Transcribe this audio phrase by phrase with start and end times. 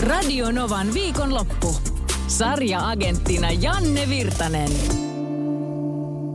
[0.00, 1.76] Radio Novan viikonloppu.
[2.28, 4.70] Sarja-agenttina Janne Virtanen.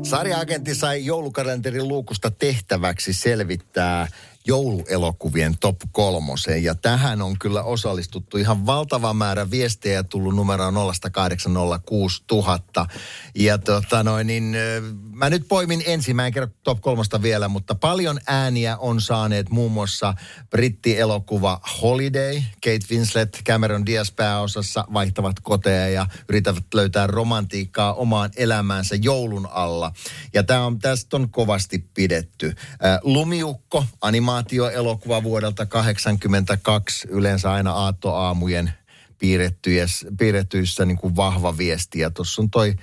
[0.04, 4.08] Sarja-agentti sai joulukalenterin luukusta tehtäväksi selvittää
[4.48, 6.64] jouluelokuvien top kolmoseen.
[6.64, 10.80] Ja tähän on kyllä osallistuttu ihan valtava määrä viestejä tullut numeroon 0806000.
[13.36, 14.56] Ja tota noin, niin,
[15.14, 20.14] mä nyt poimin ensimmäinen kerran top kolmosta vielä, mutta paljon ääniä on saaneet muun muassa
[20.50, 22.36] brittielokuva Holiday.
[22.36, 29.92] Kate Winslet, Cameron Diaz pääosassa vaihtavat koteja ja yrittävät löytää romantiikkaa omaan elämäänsä joulun alla.
[30.34, 32.56] Ja tää on, tästä on kovasti pidetty.
[33.04, 38.74] Lumiukko, anima animaatioelokuva vuodelta 82, yleensä aina aattoaamujen
[39.20, 42.00] piirrettyissä, piirrettyissä niin kuin vahva viesti.
[42.00, 42.76] Ja tuossa on toi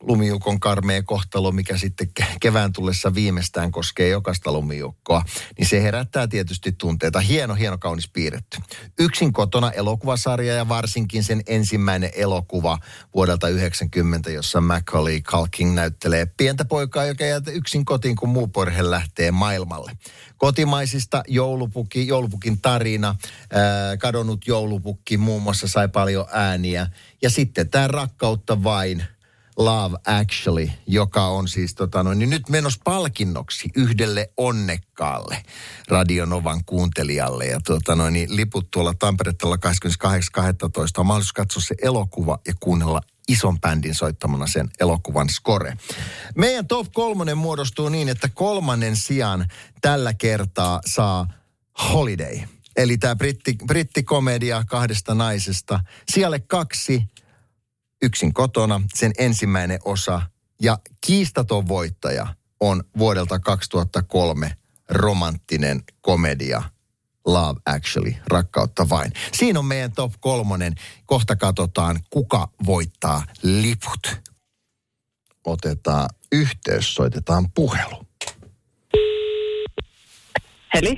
[0.00, 2.08] lumiukon karmea kohtalo, mikä sitten
[2.40, 5.22] kevään tullessa viimeistään koskee jokaista lumiukkoa,
[5.58, 7.20] niin se herättää tietysti tunteita.
[7.20, 8.58] Hieno, hieno, kaunis piirretty.
[8.98, 12.78] Yksin kotona elokuvasarja ja varsinkin sen ensimmäinen elokuva
[13.14, 18.90] vuodelta 90, jossa Macaulay Culkin näyttelee pientä poikaa, joka jää yksin kotiin, kun muu perhe
[18.90, 19.92] lähtee maailmalle.
[20.36, 23.14] Kotimaisista joulupuki, joulupukin tarina,
[23.98, 26.86] kadonnut joulupukki muun muassa sai paljon ääniä.
[27.22, 29.04] Ja sitten tämä rakkautta vain–
[29.58, 35.42] Love Actually, joka on siis tota noin, niin nyt menossa palkinnoksi yhdelle onnekkaalle
[35.88, 37.46] Radionovan kuuntelijalle.
[37.46, 40.10] Ja tota noin, niin liput tuolla Tampereella 28.12.
[40.98, 45.76] on mahdollisuus katsoa se elokuva ja kuunnella ison bändin soittamana sen elokuvan score.
[46.36, 49.46] Meidän top kolmonen muodostuu niin, että kolmannen sijaan
[49.80, 51.26] tällä kertaa saa
[51.92, 52.40] Holiday.
[52.76, 53.16] Eli tämä
[53.66, 54.02] britti,
[54.66, 55.80] kahdesta naisesta.
[56.12, 57.04] Sijalle kaksi
[58.02, 60.22] yksin kotona, sen ensimmäinen osa.
[60.62, 62.26] Ja kiistaton voittaja
[62.60, 64.56] on vuodelta 2003
[64.88, 66.62] romanttinen komedia
[67.26, 69.12] Love Actually, rakkautta vain.
[69.32, 70.74] Siinä on meidän top kolmonen.
[71.06, 74.20] Kohta katsotaan, kuka voittaa liput.
[75.44, 78.06] Otetaan yhteys, soitetaan puhelu.
[80.74, 80.96] Heli.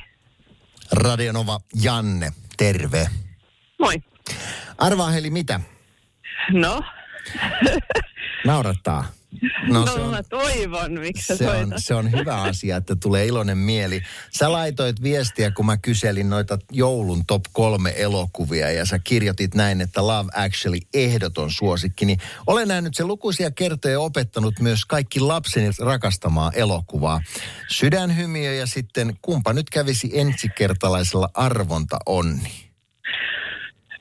[0.92, 3.10] Radionova Janne, terve.
[3.78, 3.94] Moi.
[4.78, 5.60] Arvaa Heli mitä?
[6.52, 6.82] No?
[8.46, 9.04] Naurattaa.
[9.68, 13.26] No, no se on, mä toivon, miksi se on, se on hyvä asia, että tulee
[13.26, 14.02] iloinen mieli.
[14.38, 19.80] Sä laitoit viestiä, kun mä kyselin noita joulun top kolme elokuvia ja sä kirjoitit näin,
[19.80, 22.04] että Love Actually ehdoton suosikki.
[22.04, 27.22] Niin olen nähnyt se lukuisia kertoja opettanut myös kaikki lapseni rakastamaa elokuvaa.
[27.68, 32.69] Sydänhymiö ja sitten kumpa nyt kävisi ensikertalaisella arvonta onni.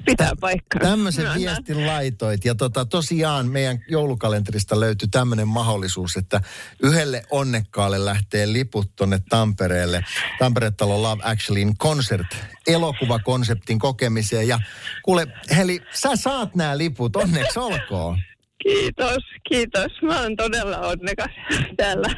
[0.06, 0.82] Pitää paikkaa.
[0.82, 1.42] Tämmöisen Myönnän.
[1.42, 2.46] viestin laitoit.
[2.46, 6.42] Ja tota, tosiaan meidän joulukalenterista löytyy tämmöinen mahdollisuus, että
[6.84, 10.04] yhdelle onnekkaalle lähtee liput tonne Tampereelle.
[10.40, 12.28] Tampere-talo Love Actuallyin concert,
[12.68, 14.48] elokuvakonseptin kokemiseen.
[14.48, 14.60] Ja
[15.04, 15.28] kuule,
[15.58, 18.20] Heli, sä saat nämä liput, onneksi olkoon.
[18.64, 19.92] Kiitos, kiitos.
[20.02, 21.32] Mä oon todella onnekas
[21.78, 22.10] täällä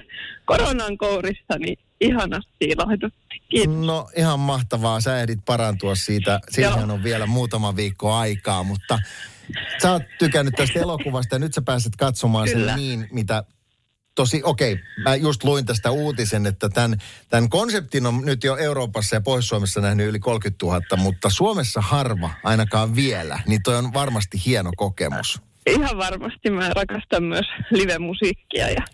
[0.46, 3.42] koronan kourissa, niin ihanasti ilahdutti.
[3.50, 3.76] Kiitos.
[3.76, 6.40] No ihan mahtavaa, sä ehdit parantua siitä.
[6.50, 9.00] Siihen on vielä muutama viikko aikaa, mutta
[9.82, 12.72] sä oot tykännyt tästä elokuvasta ja nyt sä pääset katsomaan Kyllä.
[12.72, 13.44] sen niin, mitä
[14.16, 16.98] tosi, okei, okay, mä just luin tästä uutisen, että tämän,
[17.30, 22.30] tämän konseptin on nyt jo Euroopassa ja Pohjois-Suomessa nähnyt yli 30 000, mutta Suomessa harva
[22.44, 25.42] ainakaan vielä, niin toi on varmasti hieno kokemus.
[25.70, 28.86] Ihan varmasti mä rakastan myös live-musiikkia ja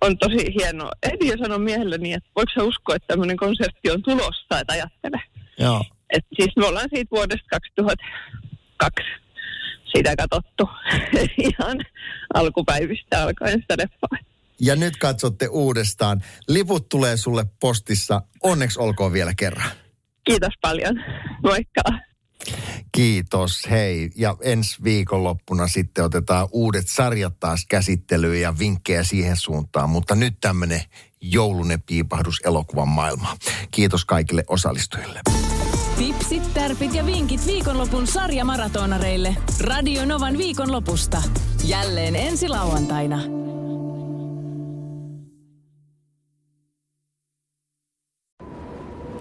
[0.00, 0.90] on tosi hieno.
[1.02, 5.22] Ehdin jo sanoa miehelleni, että voiko sä uskoa, että tämmöinen konsertti on tulossa, että ajattele.
[5.58, 5.84] Joo.
[6.10, 9.22] Et siis me ollaan siitä vuodesta 2002
[9.96, 10.68] sitä katsottu
[11.50, 11.78] ihan
[12.34, 14.18] alkupäivistä alkaen sitä leffaa.
[14.60, 16.22] Ja nyt katsotte uudestaan.
[16.48, 18.22] Liput tulee sulle postissa.
[18.42, 19.70] Onneksi olkoon vielä kerran.
[20.24, 21.04] Kiitos paljon.
[21.42, 21.82] Moikka.
[22.92, 24.10] Kiitos, hei.
[24.16, 29.90] Ja ensi viikonloppuna sitten otetaan uudet sarjat taas käsittelyyn ja vinkkejä siihen suuntaan.
[29.90, 30.82] Mutta nyt tämmöinen
[31.20, 33.36] joulunen piipahdus elokuvan maailma.
[33.70, 35.20] Kiitos kaikille osallistujille.
[35.98, 39.36] Tipsit, tärpit ja vinkit viikonlopun sarjamaratonareille.
[39.60, 41.22] Radio Novan viikonlopusta.
[41.64, 43.41] Jälleen ensi lauantaina.